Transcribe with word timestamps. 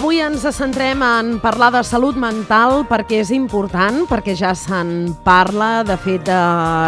Avui 0.00 0.16
ens 0.24 0.46
centrem 0.56 1.02
en 1.04 1.34
parlar 1.42 1.66
de 1.74 1.80
salut 1.84 2.16
mental 2.16 2.86
perquè 2.88 3.18
és 3.20 3.28
important, 3.36 4.06
perquè 4.08 4.32
ja 4.32 4.54
se'n 4.56 5.10
parla, 5.26 5.82
de 5.84 5.92
fet 6.00 6.30
eh, 6.32 6.36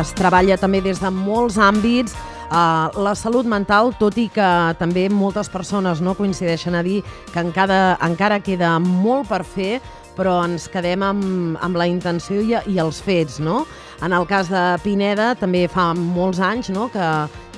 es 0.00 0.14
treballa 0.16 0.56
també 0.56 0.80
des 0.80 0.96
de 1.02 1.10
molts 1.12 1.58
àmbits, 1.60 2.16
eh, 2.16 3.02
la 3.04 3.12
salut 3.12 3.44
mental, 3.44 3.92
tot 4.00 4.16
i 4.16 4.30
que 4.32 4.48
també 4.80 5.10
moltes 5.12 5.52
persones 5.52 6.00
no 6.00 6.16
coincideixen 6.16 6.72
a 6.72 6.80
dir 6.80 7.02
que 7.34 7.44
encara, 7.44 7.98
encara 8.00 8.40
queda 8.40 8.78
molt 8.80 9.28
per 9.28 9.42
fer, 9.44 9.82
però 10.16 10.38
ens 10.46 10.70
quedem 10.72 11.04
amb, 11.04 11.60
amb 11.60 11.76
la 11.76 11.90
intenció 11.92 12.40
i, 12.40 12.56
i 12.64 12.80
els 12.80 13.04
fets, 13.04 13.42
no? 13.44 13.66
En 14.00 14.16
el 14.16 14.24
cas 14.24 14.48
de 14.48 14.64
Pineda 14.86 15.34
també 15.36 15.66
fa 15.68 15.90
molts 15.92 16.40
anys 16.40 16.72
no, 16.72 16.88
que 16.88 17.12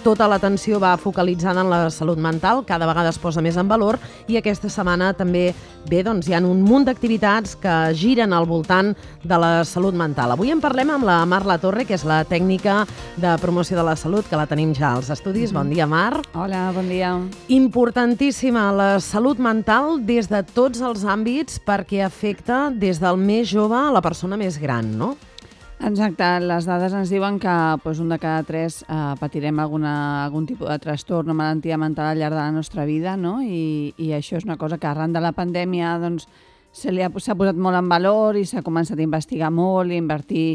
tota 0.04 0.26
l'atenció 0.28 0.76
va 0.76 0.98
focalitzada 1.00 1.62
en 1.62 1.70
la 1.72 1.88
salut 1.90 2.18
mental, 2.20 2.60
cada 2.68 2.84
vegada 2.84 3.08
es 3.08 3.18
posa 3.18 3.40
més 3.40 3.56
en 3.56 3.70
valor 3.70 3.96
i 4.28 4.36
aquesta 4.36 4.68
setmana 4.68 5.14
també 5.16 5.46
bé, 5.88 6.02
doncs, 6.04 6.28
hi 6.28 6.34
ha 6.36 6.42
un 6.44 6.60
munt 6.64 6.84
d'activitats 6.84 7.54
que 7.60 7.72
giren 7.96 8.34
al 8.36 8.44
voltant 8.44 8.92
de 9.24 9.38
la 9.40 9.64
salut 9.64 9.96
mental. 9.96 10.34
Avui 10.34 10.52
en 10.52 10.60
parlem 10.60 10.92
amb 10.92 11.08
la 11.08 11.22
Marla 11.24 11.56
Torre, 11.62 11.86
que 11.88 11.96
és 11.96 12.04
la 12.04 12.20
tècnica 12.28 12.82
de 13.16 13.32
promoció 13.40 13.78
de 13.80 13.86
la 13.88 13.96
salut, 13.96 14.28
que 14.28 14.36
la 14.36 14.46
tenim 14.50 14.74
ja 14.76 14.92
als 14.92 15.08
estudis. 15.08 15.52
Mm 15.52 15.56
-hmm. 15.56 15.62
Bon 15.64 15.70
dia, 15.70 15.86
Mar. 15.86 16.22
Hola, 16.34 16.72
bon 16.74 16.88
dia. 16.88 17.18
Importantíssima 17.48 18.72
la 18.72 19.00
salut 19.00 19.38
mental 19.38 20.04
des 20.04 20.28
de 20.28 20.42
tots 20.42 20.80
els 20.80 21.04
àmbits 21.04 21.60
perquè 21.64 22.04
afecta 22.04 22.70
des 22.70 23.00
del 23.00 23.16
més 23.16 23.48
jove 23.48 23.76
a 23.76 23.92
la 23.92 24.02
persona 24.02 24.36
més 24.36 24.58
gran, 24.58 24.98
no? 24.98 25.16
Exacte, 25.82 26.24
les 26.40 26.66
dades 26.68 26.94
ens 26.94 27.10
diuen 27.10 27.40
que 27.42 27.52
doncs, 27.82 27.98
un 28.00 28.12
de 28.12 28.18
cada 28.22 28.44
tres 28.46 28.84
eh, 28.86 29.14
patirem 29.20 29.58
alguna, 29.58 30.24
algun 30.24 30.46
tipus 30.46 30.70
de 30.70 30.78
trastorn 30.78 31.32
o 31.32 31.34
malaltia 31.34 31.76
mental 31.76 32.12
al 32.12 32.20
llarg 32.22 32.36
de 32.36 32.40
la 32.40 32.52
nostra 32.54 32.84
vida, 32.86 33.16
no? 33.16 33.40
I, 33.42 33.92
i 33.98 34.12
això 34.14 34.38
és 34.38 34.46
una 34.46 34.56
cosa 34.56 34.78
que 34.78 34.86
arran 34.86 35.12
de 35.12 35.20
la 35.20 35.34
pandèmia 35.34 35.98
doncs, 35.98 36.28
se 36.72 36.94
li 36.94 37.02
ha, 37.02 37.10
s'ha 37.10 37.36
posat 37.38 37.58
molt 37.58 37.78
en 37.78 37.90
valor 37.90 38.38
i 38.38 38.46
s'ha 38.46 38.62
començat 38.62 38.98
a 38.98 39.04
investigar 39.04 39.50
molt 39.50 39.92
i 39.92 39.98
invertir 39.98 40.46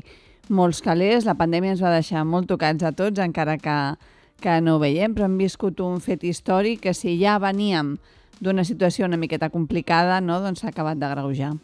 molts 0.50 0.82
calés. 0.82 1.28
La 1.28 1.38
pandèmia 1.40 1.76
ens 1.76 1.84
va 1.84 1.94
deixar 1.94 2.26
molt 2.26 2.50
tocats 2.50 2.84
a 2.84 2.92
tots, 2.96 3.20
encara 3.20 3.60
que, 3.60 3.78
que 4.42 4.60
no 4.64 4.78
ho 4.78 4.84
veiem, 4.84 5.14
però 5.14 5.28
hem 5.28 5.38
viscut 5.40 5.84
un 5.84 6.00
fet 6.04 6.24
històric 6.24 6.88
que 6.88 6.96
si 6.96 7.20
ja 7.22 7.38
veníem 7.44 7.98
d'una 8.40 8.64
situació 8.64 9.06
una 9.06 9.20
miqueta 9.20 9.52
complicada, 9.52 10.22
no? 10.24 10.40
doncs 10.40 10.64
s'ha 10.64 10.72
acabat 10.72 10.98
d'agreujar. 10.98 11.58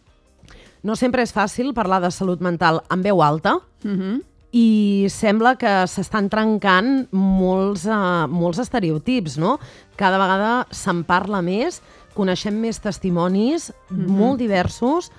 No 0.85 0.93
sempre 0.93 1.23
és 1.25 1.33
fàcil 1.33 1.73
parlar 1.73 1.97
de 2.03 2.11
salut 2.13 2.43
mental 2.45 2.83
en 2.93 3.01
veu 3.01 3.23
alta, 3.25 3.57
Uh 3.85 3.91
-huh. 3.91 4.21
i 4.51 5.05
sembla 5.09 5.57
que 5.57 5.87
s'estan 5.87 6.29
trencant 6.29 7.07
molts, 7.11 7.85
uh, 7.85 8.25
molts 8.27 8.59
estereotips, 8.59 9.37
no? 9.37 9.59
Cada 9.95 10.17
vegada 10.17 10.67
se'n 10.71 11.03
parla 11.03 11.41
més, 11.41 11.81
coneixem 12.13 12.53
més 12.53 12.79
testimonis, 12.79 13.73
mm 13.89 13.97
-hmm. 13.97 14.07
molt 14.07 14.39
diversos, 14.39 15.11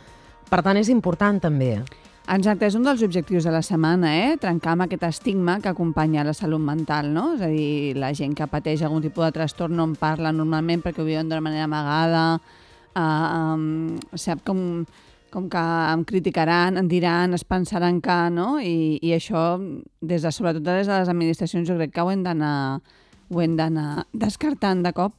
per 0.49 0.63
tant 0.63 0.77
és 0.77 0.89
important 0.89 1.41
també. 1.41 1.83
Exacte, 2.29 2.67
és 2.67 2.75
un 2.75 2.83
dels 2.83 3.03
objectius 3.03 3.45
de 3.45 3.51
la 3.51 3.63
setmana, 3.63 4.17
eh? 4.17 4.37
trencar 4.37 4.73
amb 4.73 4.83
aquest 4.83 5.05
estigma 5.05 5.61
que 5.61 5.69
acompanya 5.69 6.25
la 6.25 6.35
salut 6.35 6.61
mental, 6.61 7.13
no? 7.15 7.35
És 7.35 7.43
a 7.43 7.47
dir, 7.47 7.97
la 7.97 8.13
gent 8.13 8.35
que 8.35 8.47
pateix 8.47 8.83
algun 8.83 9.03
tipus 9.03 9.25
de 9.25 9.33
trastorn 9.33 9.77
no 9.77 9.85
en 9.85 9.95
parla 9.95 10.33
normalment 10.33 10.83
perquè 10.83 11.03
ho 11.03 11.05
viuen 11.05 11.29
d'una 11.29 11.41
manera 11.41 11.65
amagada, 11.65 12.41
uh, 12.97 13.55
um, 13.55 13.99
sap 14.15 14.43
com 14.45 14.87
com 15.33 15.49
que 15.53 15.63
em 15.93 16.05
criticaran, 16.09 16.79
em 16.81 16.89
diran, 16.89 17.35
es 17.35 17.45
pensaran 17.45 18.01
que, 18.01 18.19
no? 18.31 18.57
I, 18.61 18.99
i 19.03 19.13
això, 19.17 19.57
des 20.01 20.23
de, 20.23 20.33
sobretot 20.33 20.65
des 20.65 20.87
de 20.87 21.01
les 21.01 21.11
administracions, 21.13 21.69
jo 21.69 21.77
crec 21.77 21.93
que 21.95 22.05
ho 22.05 22.13
hem 22.13 22.23
d'anar 22.27 22.57
ho 23.29 23.43
hem 23.43 23.57
d'anar 23.59 24.07
descartant 24.13 24.83
de 24.85 24.93
cop. 24.95 25.15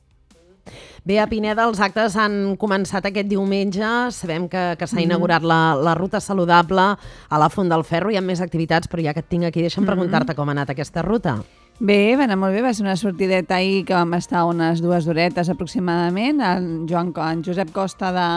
Bé, 1.07 1.21
a 1.23 1.27
Pineda 1.31 1.63
els 1.63 1.79
actes 1.79 2.17
han 2.19 2.57
començat 2.59 3.05
aquest 3.07 3.29
diumenge. 3.29 3.87
Sabem 4.11 4.49
que, 4.51 4.63
que 4.79 4.87
s'ha 4.87 4.99
inaugurat 4.99 5.43
la, 5.47 5.77
la 5.79 5.93
ruta 5.95 6.19
saludable 6.19 6.89
a 6.97 7.39
la 7.39 7.47
Font 7.49 7.71
del 7.71 7.85
Ferro. 7.87 8.11
Hi 8.11 8.19
ha 8.19 8.25
més 8.25 8.43
activitats, 8.43 8.91
però 8.91 9.05
ja 9.05 9.15
que 9.15 9.23
et 9.23 9.29
tinc 9.31 9.47
aquí, 9.47 9.63
deixa'm 9.63 9.87
preguntar-te 9.87 10.35
com 10.35 10.49
ha 10.49 10.57
anat 10.57 10.75
aquesta 10.75 11.05
ruta. 11.07 11.37
Bé, 11.79 12.17
va 12.17 12.25
anar 12.25 12.39
molt 12.41 12.57
bé, 12.57 12.63
va 12.65 12.73
ser 12.73 12.83
una 12.83 12.97
sortideta 12.99 13.59
ahir 13.61 13.85
que 13.85 13.95
vam 13.95 14.17
estar 14.17 14.43
unes 14.49 14.81
dues 14.83 15.07
horetes 15.07 15.51
aproximadament. 15.53 16.41
El 16.43 16.69
Joan, 16.89 17.13
en 17.29 17.43
Josep 17.45 17.71
Costa 17.71 18.11
de, 18.11 18.27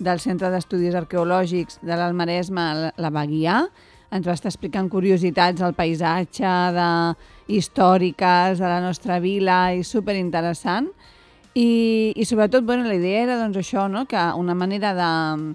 del 0.00 0.20
Centre 0.20 0.50
d'Estudis 0.50 0.96
Arqueològics 0.96 1.80
de 1.84 1.96
l'Almaresme 1.96 2.66
la, 2.96 3.24
guiar. 3.28 3.62
Ens 4.10 4.26
va 4.26 4.34
estar 4.34 4.50
explicant 4.50 4.88
curiositats 4.90 5.60
del 5.60 5.76
paisatge, 5.76 6.54
de, 6.74 6.88
històriques 7.50 8.58
de 8.58 8.68
la 8.68 8.80
nostra 8.82 9.20
vila 9.22 9.70
i 9.74 9.84
superinteressant. 9.84 10.88
I, 11.54 12.12
i 12.14 12.24
sobretot, 12.24 12.64
bueno, 12.64 12.86
la 12.86 12.94
idea 12.94 13.24
era 13.24 13.38
doncs, 13.40 13.58
això, 13.58 13.88
no? 13.90 14.06
que 14.06 14.20
una 14.38 14.54
manera 14.54 14.94
de, 14.94 15.54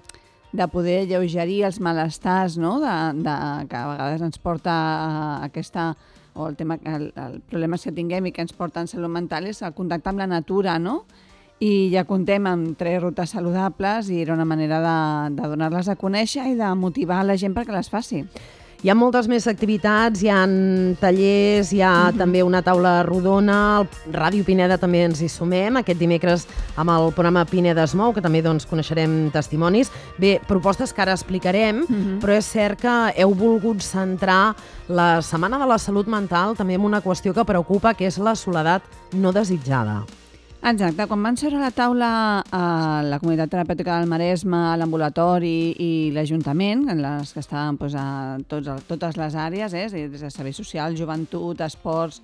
de 0.52 0.68
poder 0.68 1.02
alleugerir 1.04 1.62
els 1.68 1.80
malestars 1.80 2.58
no? 2.60 2.76
de, 2.80 2.96
de, 3.24 3.36
que 3.70 3.80
a 3.80 3.86
vegades 3.94 4.26
ens 4.28 4.38
porta 4.38 4.74
a 4.74 5.44
aquesta 5.48 5.94
o 6.36 6.50
el 6.50 6.56
tema, 6.56 6.76
el, 6.84 7.12
el 7.16 7.40
problemes 7.48 7.86
que 7.86 7.94
tinguem 7.96 8.28
i 8.28 8.32
que 8.36 8.44
ens 8.44 8.52
porta 8.52 8.82
en 8.84 8.90
salut 8.90 9.08
mental 9.08 9.48
és 9.48 9.62
el 9.64 9.72
contacte 9.72 10.12
amb 10.12 10.20
la 10.20 10.28
natura, 10.28 10.76
no? 10.78 11.06
I 11.58 11.88
ja 11.88 12.04
contem 12.04 12.44
amb 12.46 12.76
tres 12.76 13.00
rutes 13.00 13.32
saludables 13.32 14.10
i 14.12 14.20
era 14.20 14.34
una 14.34 14.44
manera 14.44 14.82
de, 14.84 14.98
de 15.38 15.48
donar-les 15.48 15.88
a 15.88 15.96
conèixer 15.96 16.50
i 16.50 16.54
de 16.58 16.68
motivar 16.76 17.22
la 17.24 17.38
gent 17.40 17.56
perquè 17.56 17.72
les 17.72 17.88
faci. 17.88 18.26
Hi 18.84 18.90
ha 18.92 18.94
moltes 18.94 19.24
més 19.24 19.46
activitats, 19.48 20.20
hi 20.20 20.28
ha 20.28 20.42
tallers, 21.00 21.70
hi 21.72 21.80
ha 21.80 21.92
mm 21.92 22.10
-hmm. 22.10 22.18
també 22.18 22.42
una 22.42 22.60
taula 22.62 23.02
rodona, 23.02 23.80
el 23.80 24.12
Ràdio 24.12 24.44
Pineda 24.44 24.76
també 24.76 25.02
ens 25.04 25.22
hi 25.22 25.28
sumem, 25.28 25.76
aquest 25.76 25.98
dimecres 25.98 26.46
amb 26.76 26.90
el 26.90 27.12
programa 27.12 27.46
Pineda 27.46 27.84
es 27.84 27.94
mou, 27.94 28.12
que 28.12 28.20
també 28.20 28.42
doncs, 28.42 28.66
coneixerem 28.66 29.30
testimonis. 29.30 29.90
Bé, 30.18 30.40
propostes 30.46 30.92
que 30.92 31.02
ara 31.02 31.12
explicarem, 31.12 31.76
mm 31.76 31.86
-hmm. 31.88 32.20
però 32.20 32.36
és 32.36 32.44
cert 32.44 32.80
que 32.80 33.12
heu 33.16 33.34
volgut 33.34 33.80
centrar 33.80 34.54
la 34.88 35.22
Setmana 35.22 35.58
de 35.58 35.66
la 35.66 35.78
Salut 35.78 36.06
Mental 36.06 36.54
també 36.54 36.74
en 36.74 36.84
una 36.84 37.02
qüestió 37.02 37.32
que 37.32 37.44
preocupa, 37.44 37.94
que 37.94 38.06
és 38.06 38.18
la 38.18 38.34
soledat 38.34 38.82
no 39.12 39.32
desitjada. 39.32 40.04
Exacte, 40.66 41.04
quan 41.06 41.22
van 41.22 41.36
seure 41.38 41.60
a 41.60 41.62
la 41.62 41.68
taula 41.70 42.06
a 42.42 42.60
la 43.06 43.20
comunitat 43.22 43.52
terapèutica 43.52 44.00
del 44.00 44.08
Maresme, 44.10 44.58
l'ambulatori 44.74 45.76
i 45.78 45.90
l'Ajuntament, 46.10 46.88
en 46.90 47.02
les 47.04 47.30
que 47.30 47.38
estaven 47.38 47.76
doncs, 47.78 47.94
a, 47.94 48.06
tots, 48.50 48.70
a 48.72 48.74
totes 48.88 49.14
les 49.14 49.36
àrees, 49.38 49.76
eh? 49.78 49.84
des 49.94 50.24
de 50.24 50.30
servei 50.34 50.56
social, 50.56 50.96
joventut, 50.98 51.62
esports, 51.62 52.18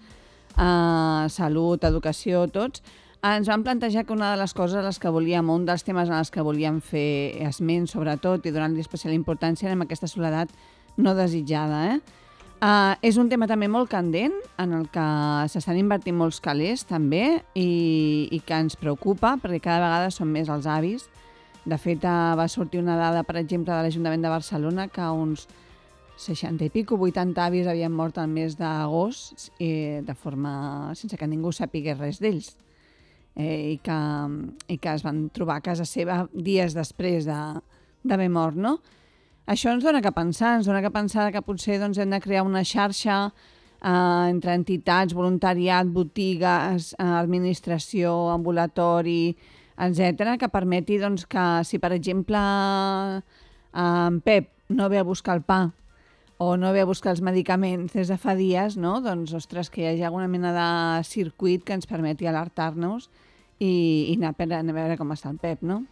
eh, 0.56 1.28
salut, 1.30 1.86
educació, 1.86 2.48
tots, 2.50 2.82
ens 3.22 3.46
van 3.46 3.62
plantejar 3.62 4.02
que 4.08 4.16
una 4.16 4.32
de 4.32 4.40
les 4.42 4.56
coses 4.58 4.80
a 4.80 4.82
les 4.88 4.98
que 4.98 5.14
volíem, 5.14 5.54
un 5.54 5.68
dels 5.68 5.86
temes 5.86 6.10
en 6.10 6.18
els 6.18 6.34
que 6.34 6.42
volíem 6.42 6.80
fer 6.82 7.38
esment, 7.46 7.86
sobretot, 7.86 8.42
i 8.42 8.50
donar-li 8.50 8.82
especial 8.82 9.14
importància, 9.14 9.70
era 9.70 9.78
aquesta 9.86 10.10
soledat 10.10 10.50
no 10.98 11.14
desitjada, 11.14 11.92
eh? 11.94 12.21
Uh, 12.62 12.94
és 13.02 13.16
un 13.18 13.26
tema 13.26 13.48
també 13.50 13.66
molt 13.66 13.88
candent, 13.90 14.36
en 14.62 14.74
el 14.76 14.84
que 14.94 15.04
s'estan 15.50 15.80
invertint 15.80 16.14
molts 16.14 16.38
calés 16.38 16.84
també 16.86 17.40
i, 17.58 18.28
i 18.30 18.38
que 18.46 18.60
ens 18.62 18.78
preocupa 18.78 19.32
perquè 19.42 19.58
cada 19.64 19.80
vegada 19.82 20.12
són 20.14 20.30
més 20.30 20.46
els 20.46 20.68
avis. 20.70 21.08
De 21.66 21.74
fet, 21.74 22.06
uh, 22.06 22.36
va 22.38 22.46
sortir 22.46 22.78
una 22.78 22.94
dada, 23.00 23.24
per 23.26 23.40
exemple, 23.40 23.74
de 23.74 23.82
l'Ajuntament 23.82 24.22
de 24.22 24.30
Barcelona 24.30 24.86
que 24.94 25.10
uns 25.10 25.48
60 26.22 26.68
i 26.68 26.70
pico, 26.70 27.00
80 27.02 27.42
avis 27.42 27.66
havien 27.66 27.90
mort 27.90 28.22
al 28.22 28.30
mes 28.30 28.54
d'agost 28.54 29.50
eh, 29.58 29.98
de 30.06 30.14
forma 30.14 30.94
sense 30.94 31.18
que 31.18 31.26
ningú 31.26 31.50
sapigués 31.50 31.98
res 31.98 32.20
d'ells 32.22 32.52
eh, 33.34 33.72
i, 33.72 33.76
que, 33.82 33.98
i 34.70 34.78
que 34.78 34.92
es 34.92 35.02
van 35.02 35.24
trobar 35.34 35.58
a 35.58 35.64
casa 35.64 35.88
seva 35.88 36.26
dies 36.30 36.76
després 36.78 37.26
d'haver 37.26 38.28
de, 38.28 38.34
mort, 38.34 38.54
no? 38.54 38.78
Això 39.46 39.72
ens 39.74 39.82
dona 39.82 40.02
que 40.02 40.12
pensar, 40.14 40.56
ens 40.58 40.68
dona 40.70 40.82
que 40.84 40.92
pensar 40.94 41.32
que 41.34 41.42
potser 41.42 41.80
doncs, 41.82 41.98
hem 41.98 42.12
de 42.14 42.20
crear 42.22 42.44
una 42.46 42.62
xarxa 42.62 43.32
eh, 43.82 44.28
entre 44.30 44.54
entitats, 44.54 45.16
voluntariat, 45.18 45.88
botigues, 45.90 46.92
eh, 46.94 47.08
administració, 47.18 48.30
ambulatori, 48.30 49.34
etc 49.82 50.36
que 50.38 50.50
permeti 50.52 50.98
doncs, 51.02 51.26
que 51.26 51.64
si, 51.66 51.80
per 51.82 51.92
exemple, 51.96 52.38
eh, 52.38 53.82
en 53.82 54.20
Pep 54.20 54.52
no 54.68 54.88
ve 54.88 54.98
a 54.98 55.06
buscar 55.06 55.36
el 55.36 55.42
pa 55.42 55.72
o 56.38 56.56
no 56.56 56.72
ve 56.72 56.82
a 56.82 56.86
buscar 56.86 57.12
els 57.12 57.22
medicaments 57.22 57.92
des 57.94 58.08
de 58.08 58.18
fa 58.18 58.34
dies, 58.34 58.76
no? 58.76 59.00
doncs, 59.00 59.34
ostres, 59.34 59.70
que 59.70 59.82
hi 59.82 59.86
hagi 59.90 60.06
alguna 60.06 60.28
mena 60.28 60.50
de 60.54 61.04
circuit 61.04 61.62
que 61.62 61.74
ens 61.74 61.86
permeti 61.86 62.26
alertar-nos 62.26 63.10
i, 63.58 64.10
i 64.10 64.16
anar, 64.18 64.34
a 64.34 64.74
veure 64.74 64.96
com 64.98 65.14
està 65.14 65.30
el 65.30 65.38
Pep, 65.38 65.62
no? 65.62 65.84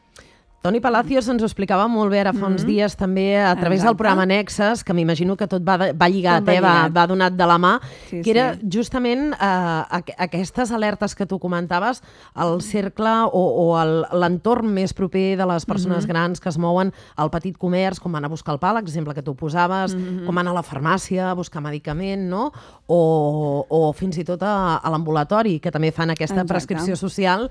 Toni 0.61 0.77
Palacios 0.85 1.25
ens 1.33 1.41
ho 1.41 1.47
explicava 1.49 1.87
molt 1.89 2.13
bé 2.13 2.19
ara 2.21 2.35
fa 2.35 2.45
uns 2.45 2.61
mm 2.61 2.67
-hmm. 2.67 2.69
dies 2.69 2.97
també 2.97 3.41
a 3.41 3.57
través 3.57 3.81
Exacte. 3.81 3.89
del 3.89 3.97
programa 3.97 4.27
Nexes, 4.27 4.85
que 4.85 4.93
m'imagino 4.93 5.35
que 5.35 5.47
tot 5.47 5.63
va, 5.63 5.93
va 5.95 6.09
lligat, 6.09 6.45
tot 6.45 6.55
eh, 6.55 6.61
va, 6.61 6.91
va 6.93 7.07
donat 7.07 7.33
de 7.33 7.47
la 7.47 7.57
mà, 7.57 7.81
sí, 8.11 8.21
que 8.21 8.31
era 8.31 8.55
sí. 8.55 8.69
justament 8.71 9.33
eh, 9.33 9.85
aqu 9.89 10.13
aquestes 10.19 10.71
alertes 10.71 11.15
que 11.15 11.25
tu 11.25 11.39
comentaves, 11.39 12.03
el 12.37 12.61
cercle 12.61 13.25
o, 13.33 13.73
o 13.73 13.85
l'entorn 14.13 14.69
més 14.69 14.93
proper 14.93 15.39
de 15.39 15.47
les 15.47 15.65
persones 15.65 16.05
mm 16.05 16.09
-hmm. 16.09 16.13
grans 16.13 16.41
que 16.41 16.51
es 16.51 16.59
mouen 16.59 16.93
al 17.17 17.31
petit 17.31 17.57
comerç, 17.57 17.99
com 17.99 18.13
van 18.13 18.27
a 18.27 18.29
buscar 18.29 18.53
el 18.53 18.59
pa, 18.59 18.75
l'exemple 18.75 19.15
que 19.15 19.23
tu 19.23 19.35
posaves, 19.35 19.95
mm 19.95 19.99
-hmm. 19.99 20.27
com 20.27 20.35
van 20.35 20.49
a 20.49 20.53
la 20.53 20.63
farmàcia 20.63 21.31
a 21.31 21.35
buscar 21.35 21.63
medicament, 21.63 22.29
no? 22.29 22.53
o, 22.87 23.65
o 23.67 23.93
fins 23.95 24.19
i 24.19 24.25
tot 24.25 24.43
a, 24.43 24.77
a 24.77 24.91
l'ambulatori, 24.91 25.59
que 25.59 25.71
també 25.71 25.91
fan 25.91 26.11
aquesta 26.11 26.35
Exacte. 26.35 26.53
prescripció 26.53 26.97
social 26.97 27.51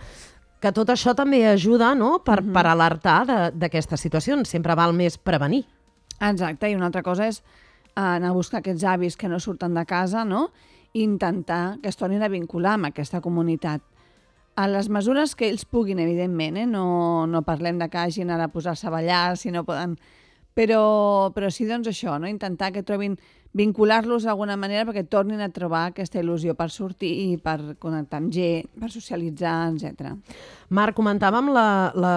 que 0.60 0.72
tot 0.76 0.90
això 0.92 1.16
també 1.16 1.46
ajuda 1.48 1.94
no? 1.96 2.20
per, 2.24 2.42
uh 2.42 2.46
-huh. 2.46 2.54
per 2.54 2.66
alertar 2.68 3.52
d'aquestes 3.54 4.00
situacions. 4.00 4.50
Sempre 4.50 4.76
val 4.76 4.94
més 4.94 5.18
prevenir. 5.18 5.66
Exacte, 6.20 6.70
i 6.70 6.76
una 6.76 6.86
altra 6.86 7.04
cosa 7.04 7.28
és 7.28 7.44
anar 7.96 8.30
a 8.30 8.34
buscar 8.34 8.60
aquests 8.60 8.84
avis 8.84 9.18
que 9.18 9.30
no 9.30 9.40
surten 9.40 9.74
de 9.74 9.86
casa, 9.86 10.26
no? 10.26 10.52
i 10.94 11.04
intentar 11.04 11.78
que 11.82 11.90
es 11.90 11.98
tornin 11.98 12.24
a 12.24 12.28
vincular 12.28 12.74
amb 12.74 12.90
aquesta 12.90 13.22
comunitat. 13.22 13.82
A 14.56 14.68
les 14.68 14.90
mesures 14.90 15.36
que 15.36 15.48
ells 15.48 15.66
puguin, 15.66 16.00
evidentment, 16.00 16.58
eh? 16.58 16.66
no, 16.66 17.28
no 17.28 17.42
parlem 17.44 17.78
de 17.80 17.88
que 17.90 17.98
hagin 17.98 18.32
ara 18.32 18.50
a 18.50 18.54
posar-se 18.54 18.88
a 18.88 18.90
ballar 18.90 19.38
si 19.38 19.52
no 19.52 19.64
poden... 19.64 19.98
Però, 20.57 21.31
però 21.36 21.50
sí, 21.54 21.68
doncs 21.69 21.88
això, 21.88 22.18
no? 22.19 22.28
intentar 22.28 22.74
que 22.75 22.84
trobin 22.84 23.18
vincular-los 23.51 24.28
d'alguna 24.28 24.57
manera 24.62 24.86
perquè 24.86 25.07
tornin 25.10 25.42
a 25.42 25.50
trobar 25.50 25.88
aquesta 25.90 26.19
il·lusió 26.22 26.54
per 26.57 26.69
sortir 26.69 27.10
i 27.10 27.38
per 27.42 27.75
connectar 27.81 28.19
amb 28.22 28.34
gent, 28.34 28.68
per 28.78 28.92
socialitzar, 28.94 29.72
etc. 29.74 30.12
Marc, 30.69 30.98
comentàvem 30.98 31.50
la, 31.56 31.69
la, 31.98 32.13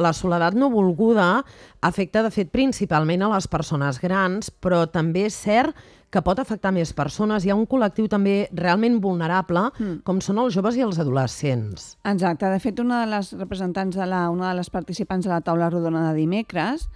la 0.00 0.12
soledat 0.16 0.56
no 0.56 0.70
volguda 0.72 1.42
afecta, 1.84 2.22
de 2.24 2.32
fet, 2.32 2.48
principalment 2.54 3.26
a 3.26 3.34
les 3.34 3.48
persones 3.50 4.00
grans, 4.00 4.48
però 4.48 4.86
també 4.88 5.26
és 5.28 5.36
cert 5.36 5.76
que 6.14 6.22
pot 6.22 6.38
afectar 6.38 6.70
més 6.72 6.92
persones. 6.94 7.44
Hi 7.44 7.50
ha 7.50 7.58
un 7.58 7.66
col·lectiu 7.66 8.06
també 8.08 8.46
realment 8.54 9.00
vulnerable, 9.02 9.66
mm. 9.74 9.96
com 10.06 10.20
són 10.22 10.38
els 10.40 10.54
joves 10.54 10.78
i 10.78 10.84
els 10.86 11.00
adolescents. 11.02 11.96
Exacte. 12.06 12.48
De 12.48 12.60
fet, 12.62 12.78
una 12.80 13.02
de 13.02 13.10
les 13.10 13.32
representants 13.34 13.98
de 13.98 14.06
la, 14.06 14.28
una 14.30 14.52
de 14.52 14.60
les 14.60 14.70
participants 14.70 15.26
de 15.26 15.34
la 15.34 15.42
taula 15.44 15.72
rodona 15.74 16.06
de 16.06 16.14
dimecres 16.22 16.86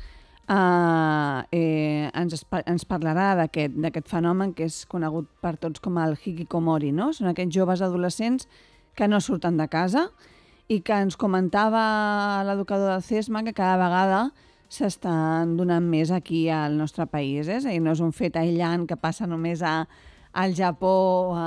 Uh, 0.49 1.45
eh, 1.53 2.09
ens, 2.17 2.41
ens 2.65 2.87
parlarà 2.89 3.35
d'aquest 3.37 4.09
fenomen 4.09 4.55
que 4.57 4.65
és 4.65 4.87
conegut 4.89 5.29
per 5.45 5.59
tots 5.61 5.83
com 5.85 5.99
el 6.01 6.17
hikikomori, 6.17 6.89
no? 6.97 7.11
Són 7.13 7.29
aquests 7.29 7.53
joves 7.53 7.83
adolescents 7.85 8.49
que 8.97 9.11
no 9.13 9.21
surten 9.21 9.61
de 9.61 9.67
casa 9.69 10.07
i 10.73 10.81
que 10.81 10.97
ens 11.05 11.19
comentava 11.21 11.83
l'educador 12.49 12.95
del 12.95 13.05
CESMA 13.05 13.45
que 13.45 13.53
cada 13.53 13.77
vegada 13.83 14.23
s'estan 14.73 15.57
donant 15.61 15.85
més 15.85 16.11
aquí 16.13 16.47
al 16.49 16.77
nostre 16.81 17.05
país. 17.05 17.49
Eh? 17.49 17.61
És 17.61 17.69
no 17.85 17.93
és 17.93 18.01
un 18.05 18.17
fet 18.17 18.37
aïllant 18.37 18.89
que 18.89 18.97
passa 18.97 19.29
només 19.29 19.61
a, 19.61 19.83
al 20.33 20.57
Japó 20.57 20.97
a, 21.37 21.47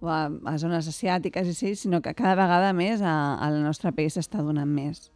o 0.00 0.08
a, 0.08 0.26
a 0.48 0.58
zones 0.60 0.88
asiàtiques, 0.88 1.48
i 1.48 1.56
sí, 1.56 1.76
sinó 1.76 2.00
que 2.00 2.16
cada 2.16 2.36
vegada 2.40 2.72
més 2.72 3.04
al 3.04 3.60
nostre 3.64 3.92
país 3.92 4.16
s'està 4.16 4.40
donant 4.44 4.68
més. 4.68 5.10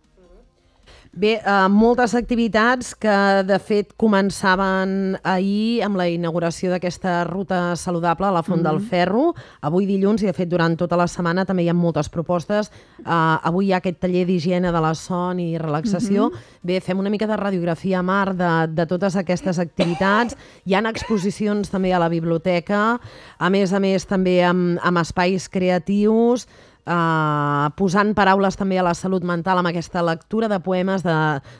Bé, 1.14 1.36
uh, 1.46 1.68
moltes 1.70 2.10
activitats 2.18 2.88
que 2.98 3.14
de 3.46 3.56
fet 3.62 3.92
començaven 4.02 5.14
ahir 5.22 5.84
amb 5.86 6.00
la 6.00 6.08
inauguració 6.10 6.72
d'aquesta 6.72 7.20
ruta 7.28 7.76
saludable 7.78 8.26
a 8.26 8.32
la 8.34 8.42
Font 8.42 8.58
mm 8.58 8.66
-hmm. 8.66 8.70
del 8.70 8.80
mhm. 8.80 8.88
Ferro, 8.88 9.34
avui 9.60 9.86
dilluns 9.86 10.22
i 10.22 10.26
de 10.26 10.32
fet 10.32 10.48
durant 10.48 10.76
tota 10.76 10.96
la 10.96 11.06
setmana 11.06 11.44
també 11.44 11.62
hi 11.62 11.68
ha 11.68 11.74
moltes 11.74 12.08
propostes. 12.08 12.72
Uh, 13.06 13.38
avui 13.46 13.66
hi 13.66 13.72
ha 13.72 13.76
aquest 13.76 14.00
taller 14.00 14.26
d'higiene 14.26 14.72
de 14.72 14.80
la 14.80 14.94
son 14.94 15.38
i 15.38 15.56
relaxació. 15.56 16.30
Mm 16.30 16.32
-hmm. 16.32 16.58
Bé, 16.62 16.80
fem 16.80 16.98
una 16.98 17.10
mica 17.10 17.26
de 17.26 17.36
radiografia 17.36 17.98
a 18.00 18.02
mar 18.02 18.34
de, 18.34 18.66
de 18.74 18.86
totes 18.86 19.14
aquestes 19.14 19.58
activitats. 19.58 20.36
Hi 20.64 20.74
han 20.74 20.86
exposicions 20.86 21.70
també 21.70 21.94
a 21.94 21.98
la 21.98 22.08
biblioteca, 22.08 22.98
a 23.38 23.50
més 23.50 23.72
a 23.72 23.78
més 23.78 24.06
també 24.06 24.44
amb, 24.44 24.78
amb 24.82 24.98
espais 24.98 25.48
creatius, 25.48 26.48
Uh, 26.84 27.70
posant 27.78 28.10
paraules 28.12 28.58
també 28.60 28.76
a 28.76 28.84
la 28.84 28.92
salut 28.92 29.24
mental 29.24 29.56
amb 29.56 29.70
aquesta 29.70 30.02
lectura 30.04 30.50
de 30.52 30.58
poemes 30.60 31.00
de, 31.00 31.14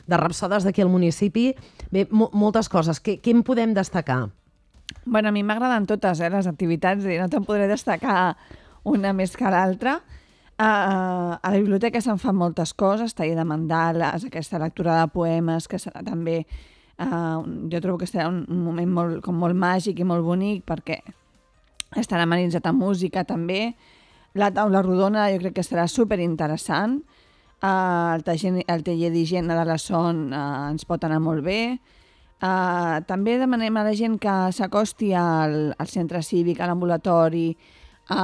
de 0.05 0.19
rapsodes 0.21 0.67
d'aquí 0.67 0.83
al 0.85 0.91
municipi. 0.93 1.47
Bé, 1.89 2.05
mo 2.11 2.29
moltes 2.33 2.69
coses. 2.69 3.01
Què, 3.01 3.17
què 3.23 3.33
en 3.33 3.41
podem 3.47 3.73
destacar? 3.73 4.27
Bueno, 5.05 5.29
a 5.29 5.33
mi 5.33 5.41
m'agraden 5.41 5.87
totes 5.89 6.21
eh, 6.21 6.29
les 6.29 6.45
activitats, 6.45 7.05
i 7.09 7.17
no 7.17 7.25
te'n 7.29 7.45
podré 7.45 7.65
destacar 7.69 8.35
una 8.85 9.13
més 9.17 9.33
que 9.37 9.49
l'altra. 9.49 9.97
Uh, 10.55 11.35
a 11.35 11.49
la 11.51 11.57
biblioteca 11.57 11.99
se'n 11.99 12.21
fan 12.21 12.37
moltes 12.37 12.71
coses, 12.77 13.11
taller 13.17 13.35
de 13.35 13.43
mandales, 13.43 14.23
aquesta 14.23 14.61
lectura 14.61 15.01
de 15.01 15.11
poemes, 15.13 15.67
que 15.67 15.81
serà 15.81 16.05
també... 16.05 16.43
Uh, 16.95 17.43
jo 17.67 17.81
trobo 17.83 17.99
que 17.99 18.07
serà 18.07 18.29
un, 18.31 18.45
moment 18.47 18.87
molt, 18.87 19.17
com 19.25 19.35
molt 19.35 19.57
màgic 19.59 19.97
i 19.99 20.05
molt 20.07 20.23
bonic 20.23 20.61
perquè 20.63 21.01
estarà 21.99 22.23
amenitzat 22.23 22.69
amb 22.69 22.79
música 22.85 23.25
també, 23.27 23.73
la 24.35 24.51
taula 24.51 24.83
rodona 24.83 25.29
jo 25.31 25.39
crec 25.39 25.55
que 25.57 25.63
serà 25.65 25.87
super 25.87 26.19
interessant. 26.19 26.99
Uh, 27.63 28.13
el, 28.17 28.23
taller, 28.27 28.65
el 28.67 28.83
taller 28.83 29.11
d'higiene 29.13 29.55
de 29.55 29.63
la 29.65 29.77
son 29.79 30.27
uh, 30.33 30.69
ens 30.69 30.85
pot 30.85 31.03
anar 31.07 31.21
molt 31.23 31.45
bé. 31.45 31.77
Uh, 32.43 32.99
també 33.07 33.37
demanem 33.39 33.79
a 33.79 33.85
la 33.87 33.93
gent 33.95 34.19
que 34.21 34.33
s'acosti 34.53 35.13
al, 35.15 35.71
al 35.79 35.87
centre 35.89 36.21
cívic, 36.21 36.59
a 36.59 36.67
l'ambulatori, 36.67 37.55
a, 38.11 38.19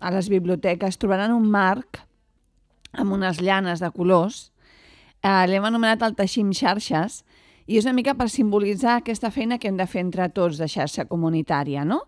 a 0.00 0.14
les 0.16 0.32
biblioteques. 0.32 0.98
Trobaran 0.98 1.36
un 1.36 1.46
marc 1.52 2.00
amb 2.96 3.12
unes 3.12 3.44
llanes 3.44 3.84
de 3.84 3.92
colors. 3.92 4.48
Uh, 5.22 5.44
L'hem 5.46 5.68
anomenat 5.68 6.02
el 6.02 6.16
Teixim 6.18 6.50
Xarxes 6.56 7.20
i 7.68 7.78
és 7.78 7.86
una 7.86 7.94
mica 7.94 8.16
per 8.18 8.26
simbolitzar 8.32 8.98
aquesta 8.98 9.30
feina 9.30 9.60
que 9.60 9.68
hem 9.70 9.76
de 9.78 9.86
fer 9.86 10.02
entre 10.02 10.26
tots 10.34 10.58
de 10.58 10.66
xarxa 10.66 11.06
comunitària, 11.10 11.84
no? 11.86 12.02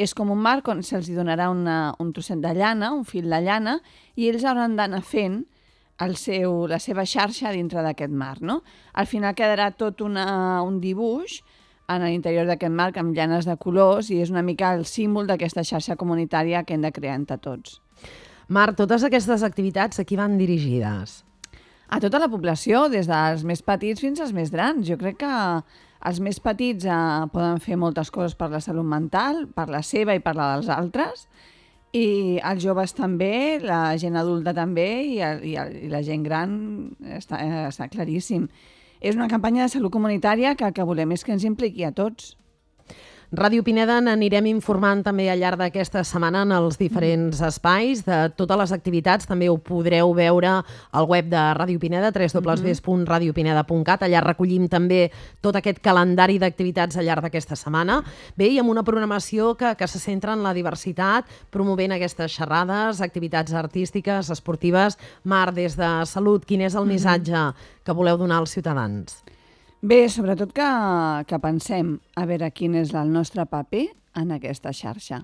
És 0.00 0.14
com 0.16 0.30
un 0.32 0.40
marc 0.40 0.68
on 0.72 0.80
se'ls 0.86 1.10
donarà 1.12 1.50
una, 1.52 1.94
un 2.00 2.12
trosset 2.16 2.40
de 2.40 2.54
llana, 2.56 2.94
un 2.96 3.04
fil 3.04 3.28
de 3.28 3.40
llana, 3.44 3.80
i 4.16 4.30
ells 4.30 4.46
hauran 4.48 4.78
d'anar 4.78 5.02
fent 5.04 5.42
el 6.00 6.16
seu, 6.16 6.64
la 6.70 6.78
seva 6.80 7.04
xarxa 7.04 7.52
dintre 7.52 7.84
d'aquest 7.84 8.12
marc. 8.12 8.40
No? 8.40 8.62
Al 8.96 9.08
final 9.10 9.36
quedarà 9.36 9.70
tot 9.76 10.00
una, 10.00 10.62
un 10.64 10.80
dibuix 10.80 11.40
en 11.90 12.06
l'interior 12.06 12.46
d'aquest 12.48 12.72
marc 12.72 12.96
amb 13.00 13.12
llanes 13.16 13.48
de 13.48 13.56
colors 13.60 14.08
i 14.14 14.20
és 14.24 14.30
una 14.32 14.44
mica 14.46 14.72
el 14.76 14.86
símbol 14.88 15.28
d'aquesta 15.28 15.66
xarxa 15.66 15.98
comunitària 16.00 16.62
que 16.64 16.76
hem 16.76 16.86
de 16.86 16.92
crear 16.94 17.18
entre 17.18 17.36
tots. 17.42 17.80
Marc, 18.48 18.78
totes 18.78 19.04
aquestes 19.06 19.44
activitats 19.46 20.00
a 20.00 20.06
qui 20.06 20.16
van 20.18 20.38
dirigides? 20.38 21.20
A 21.90 21.98
tota 22.02 22.20
la 22.22 22.30
població, 22.30 22.86
des 22.88 23.10
dels 23.10 23.44
més 23.46 23.60
petits 23.66 24.00
fins 24.00 24.22
als 24.22 24.32
més 24.32 24.52
grans. 24.54 24.86
Jo 24.86 24.96
crec 24.98 25.20
que 25.20 25.34
els 26.08 26.20
més 26.24 26.40
petits 26.40 26.86
eh, 26.88 26.98
poden 27.32 27.60
fer 27.60 27.76
moltes 27.80 28.10
coses 28.14 28.36
per 28.38 28.50
la 28.52 28.62
salut 28.64 28.86
mental, 28.88 29.46
per 29.54 29.68
la 29.68 29.82
seva 29.84 30.16
i 30.16 30.22
per 30.24 30.34
la 30.38 30.54
dels 30.54 30.70
altres, 30.72 31.26
i 31.92 32.38
els 32.46 32.62
joves 32.62 32.94
també, 32.94 33.58
la 33.62 33.96
gent 33.98 34.16
adulta 34.16 34.54
també, 34.54 34.88
i, 35.16 35.18
i, 35.20 35.56
i 35.56 35.88
la 35.90 36.02
gent 36.06 36.22
gran 36.26 36.52
està, 37.18 37.40
eh, 37.42 37.64
està 37.68 37.90
claríssim. 37.90 38.46
És 39.00 39.16
una 39.16 39.30
campanya 39.32 39.64
de 39.64 39.72
salut 39.72 39.92
comunitària 39.92 40.54
que 40.54 40.68
el 40.68 40.76
que 40.76 40.86
volem 40.86 41.16
és 41.16 41.24
que 41.24 41.34
ens 41.34 41.46
impliqui 41.48 41.84
a 41.88 41.92
tots. 41.96 42.36
Ràdio 43.30 43.62
Pineda 43.62 44.00
n'anirem 44.02 44.48
informant 44.50 45.04
també 45.06 45.28
al 45.30 45.38
llarg 45.38 45.60
d'aquesta 45.60 46.00
setmana 46.02 46.40
en 46.42 46.50
els 46.50 46.74
diferents 46.80 47.38
espais 47.46 48.02
de 48.02 48.16
totes 48.34 48.58
les 48.58 48.72
activitats. 48.74 49.22
També 49.30 49.46
ho 49.46 49.54
podreu 49.54 50.10
veure 50.18 50.56
al 50.66 51.06
web 51.06 51.30
de 51.30 51.38
Ràdio 51.54 51.78
Pineda, 51.78 52.10
www.radiopineda.cat. 52.10 54.02
Allà 54.02 54.24
recollim 54.26 54.66
també 54.66 55.14
tot 55.38 55.54
aquest 55.54 55.78
calendari 55.78 56.42
d'activitats 56.42 56.98
al 56.98 57.06
llarg 57.06 57.22
d'aquesta 57.28 57.54
setmana. 57.54 58.02
Bé, 58.34 58.50
i 58.50 58.58
amb 58.58 58.74
una 58.74 58.82
programació 58.82 59.54
que, 59.54 59.78
que 59.78 59.86
se 59.86 60.02
centra 60.02 60.34
en 60.34 60.42
la 60.42 60.50
diversitat, 60.50 61.22
promovent 61.54 61.94
aquestes 61.94 62.34
xerrades, 62.34 62.98
activitats 62.98 63.54
artístiques, 63.54 64.26
esportives. 64.34 64.98
Mar, 65.22 65.54
des 65.54 65.78
de 65.78 66.02
Salut, 66.02 66.42
quin 66.42 66.66
és 66.66 66.74
el 66.74 66.82
missatge 66.90 67.54
que 67.86 67.94
voleu 67.94 68.18
donar 68.18 68.42
als 68.42 68.50
ciutadans? 68.58 69.22
Bé, 69.80 70.10
sobretot 70.12 70.50
que, 70.52 70.64
que 71.24 71.38
pensem 71.40 71.94
a 72.20 72.26
veure 72.28 72.50
quin 72.52 72.74
és 72.76 72.90
el 72.92 73.08
nostre 73.14 73.46
paper 73.48 73.86
en 74.20 74.34
aquesta 74.34 74.74
xarxa. 74.76 75.22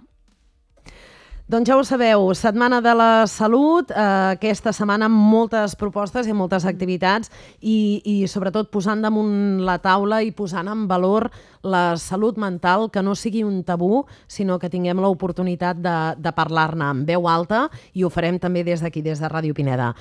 Doncs 1.47 1.69
ja 1.71 1.77
ho 1.79 1.83
sabeu, 1.87 2.33
Setmana 2.35 2.81
de 2.83 2.91
la 2.99 3.25
Salut, 3.31 3.93
eh, 3.95 4.35
aquesta 4.35 4.73
setmana 4.75 5.07
amb 5.07 5.15
moltes 5.31 5.77
propostes 5.79 6.27
i 6.27 6.33
moltes 6.35 6.65
activitats 6.67 7.31
i, 7.61 8.03
i 8.03 8.15
sobretot 8.27 8.67
posant 8.75 9.05
damunt 9.05 9.61
la 9.63 9.77
taula 9.79 10.25
i 10.27 10.33
posant 10.35 10.67
en 10.67 10.89
valor 10.91 11.29
la 11.63 11.95
salut 12.03 12.35
mental, 12.35 12.89
que 12.91 12.99
no 12.99 13.15
sigui 13.15 13.45
un 13.47 13.63
tabú, 13.63 14.03
sinó 14.27 14.59
que 14.59 14.73
tinguem 14.73 14.99
l'oportunitat 14.99 15.79
de, 15.79 15.95
de 16.19 16.33
parlar-ne 16.35 16.83
amb 16.83 17.07
veu 17.07 17.31
alta 17.31 17.69
i 17.95 18.03
ho 18.03 18.11
farem 18.11 18.43
també 18.43 18.65
des 18.67 18.83
d'aquí, 18.83 19.05
des 19.07 19.23
de 19.23 19.31
Ràdio 19.31 19.55
Pineda. 19.55 19.93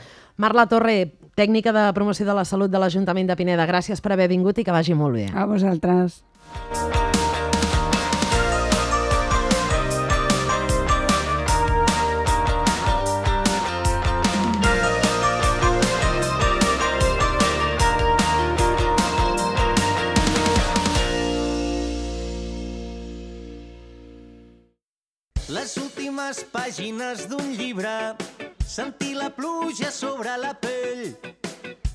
Marla 0.41 0.65
Torre, 0.65 1.13
tècnica 1.37 1.69
de 1.69 1.91
promoció 1.93 2.25
de 2.25 2.33
la 2.33 2.45
salut 2.49 2.73
de 2.73 2.81
l'Ajuntament 2.81 3.29
de 3.29 3.37
Pineda, 3.37 3.69
gràcies 3.69 4.01
per 4.01 4.17
haver 4.17 4.31
vingut 4.33 4.57
i 4.57 4.65
que 4.65 4.73
vagi 4.73 4.97
molt 4.97 5.21
bé. 5.21 5.29
A 5.29 5.45
vosaltres. 5.45 6.23
Pàgines 26.95 27.27
d'un 27.27 27.49
llibre 27.57 28.15
sentir 28.65 29.15
la 29.15 29.29
pluja 29.29 29.91
sobre 29.91 30.31
la 30.39 30.53
pell 30.55 31.11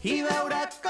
i 0.05 0.21
veure 0.23 0.59
com 0.61 0.71